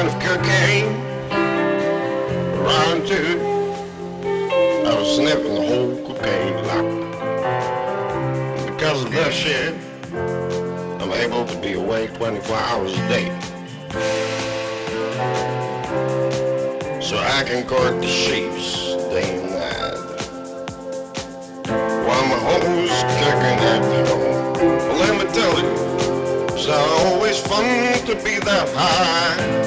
Of 0.00 0.18
cocaine 0.18 0.96
around 2.56 3.06
too. 3.06 3.38
I 4.86 4.94
was 4.98 5.16
sniffing 5.16 5.54
the 5.54 5.60
whole 5.60 5.94
cocaine 6.06 6.56
lock. 6.68 6.86
Because 8.66 9.04
of 9.04 9.10
that 9.12 9.30
shit, 9.30 9.74
I'm 11.02 11.12
able 11.12 11.44
to 11.44 11.56
be 11.60 11.74
awake 11.74 12.14
24 12.14 12.56
hours 12.56 12.92
a 12.94 13.08
day. 13.08 13.28
So 17.02 17.18
I 17.18 17.44
can 17.44 17.66
correct 17.68 18.00
the 18.00 18.08
sheeps 18.08 18.94
day 19.12 19.38
and 19.38 19.50
night. 19.50 19.98
While 22.06 22.26
my 22.26 22.38
home's 22.48 23.02
kicking 23.20 23.60
at 23.68 23.82
home. 24.08 24.56
Well, 24.56 24.96
let 24.98 25.12
me 25.18 25.26
tell 25.34 25.54
you, 25.60 25.72
it's 26.54 26.68
always 26.68 27.38
fun 27.38 27.64
to 28.06 28.14
be 28.24 28.38
that 28.38 28.66
high. 28.74 29.59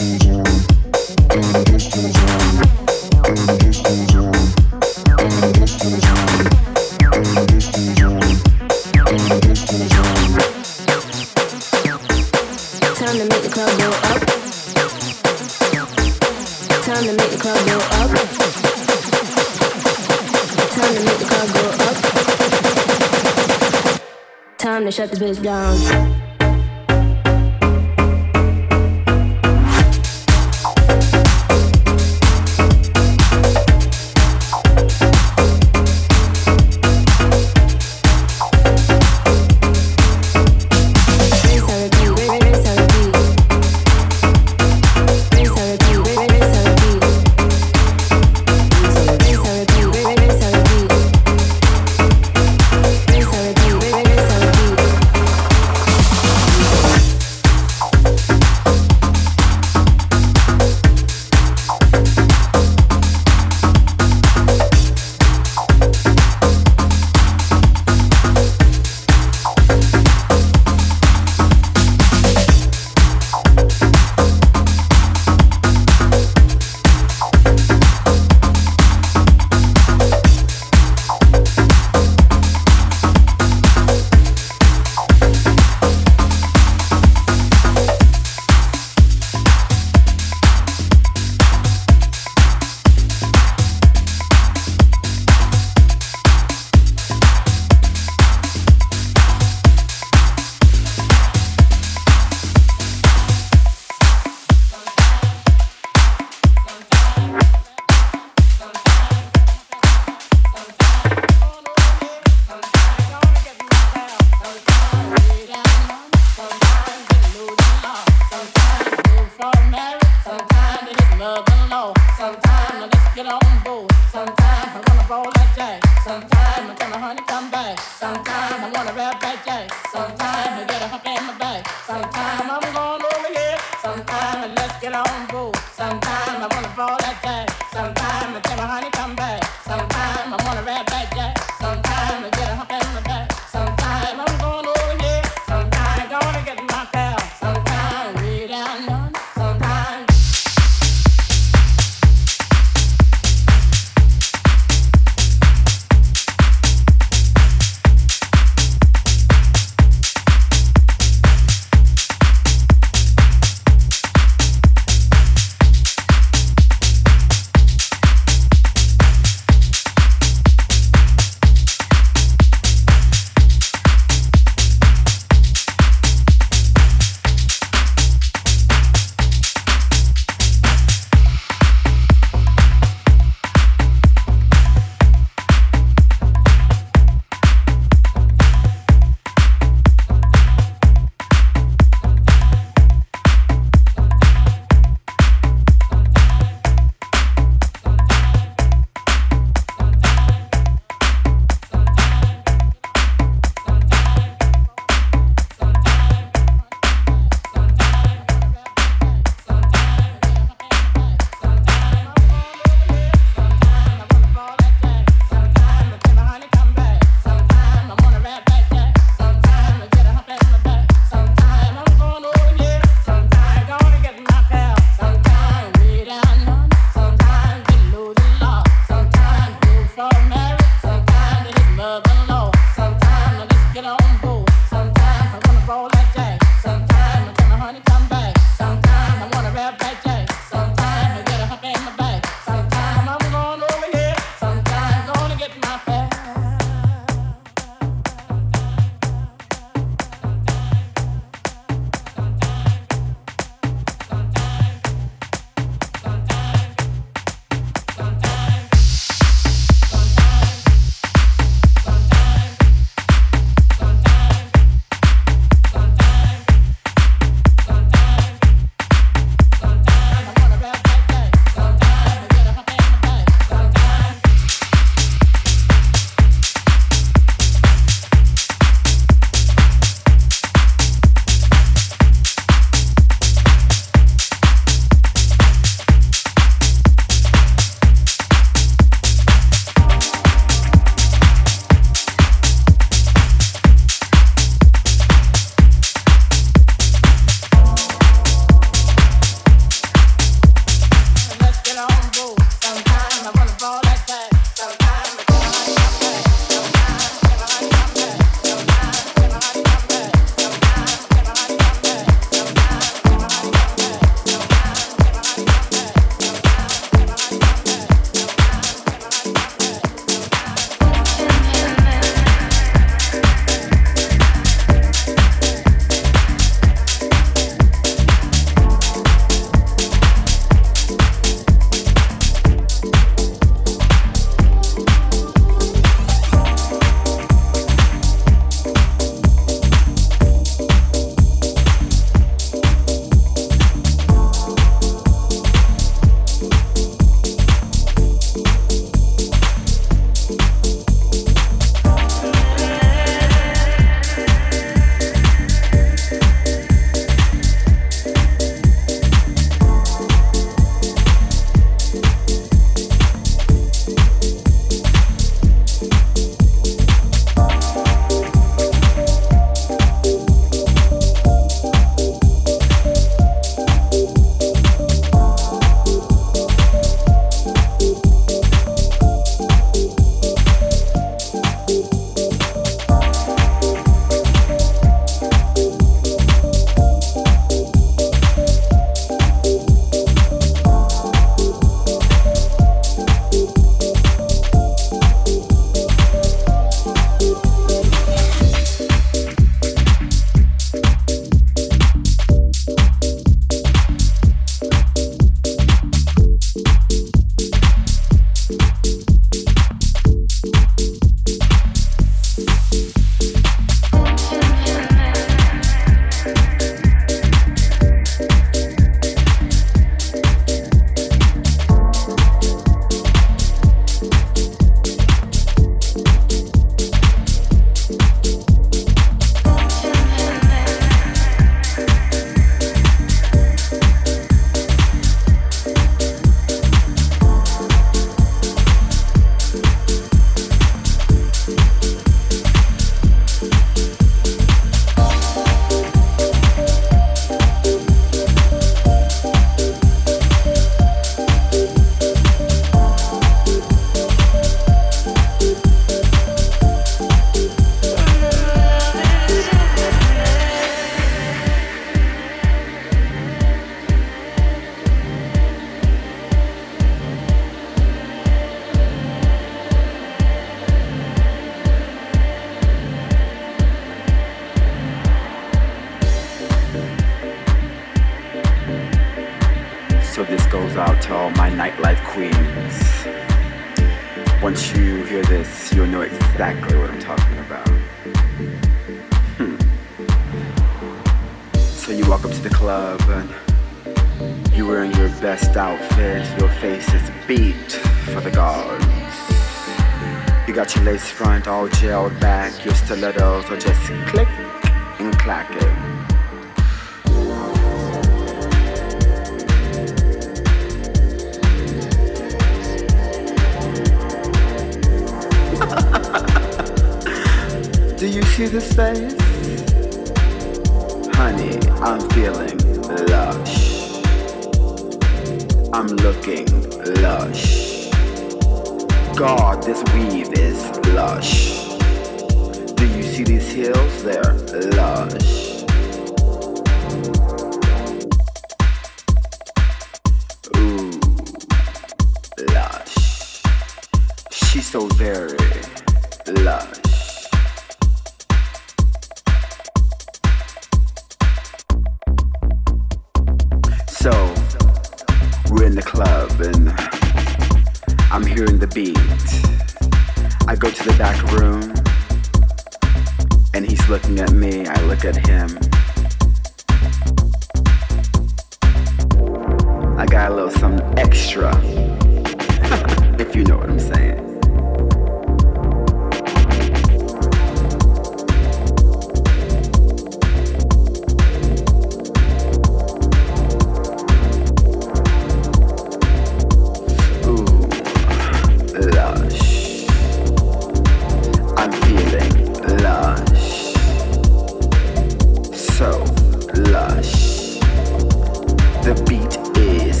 The 598.88 598.94
beat 599.04 599.36
is 599.58 600.00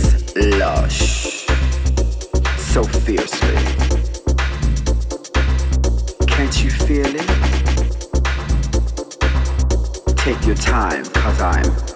lush, 0.56 1.44
so 2.56 2.82
fiercely. 2.84 3.58
Can't 6.26 6.64
you 6.64 6.70
feel 6.70 7.04
it? 7.04 7.28
Take 10.16 10.42
your 10.46 10.56
time, 10.56 11.04
cause 11.04 11.38
I'm 11.42 11.87